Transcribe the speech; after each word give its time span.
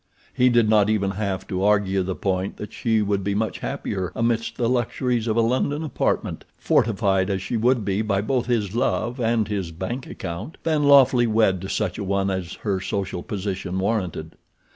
He 0.33 0.49
did 0.49 0.67
not 0.67 0.89
even 0.89 1.11
have 1.11 1.45
to 1.49 1.63
argue 1.63 2.01
the 2.01 2.15
point 2.15 2.57
that 2.57 2.73
she 2.73 3.03
would 3.03 3.23
be 3.23 3.35
much 3.35 3.59
happier 3.59 4.11
amidst 4.15 4.57
the 4.57 4.67
luxuries 4.67 5.27
of 5.27 5.35
a 5.35 5.41
London 5.41 5.83
apartment, 5.83 6.43
fortified 6.57 7.29
as 7.29 7.43
she 7.43 7.55
would 7.55 7.85
be 7.85 8.01
by 8.01 8.21
both 8.21 8.47
his 8.47 8.73
love 8.75 9.19
and 9.19 9.47
his 9.47 9.71
bank 9.71 10.07
account, 10.07 10.57
than 10.63 10.85
lawfully 10.85 11.27
wed 11.27 11.61
to 11.61 11.69
such 11.69 11.99
a 11.99 12.03
one 12.03 12.31
as 12.31 12.53
her 12.65 12.81
social 12.81 13.21
position 13.21 13.77
warranted. 13.77 14.31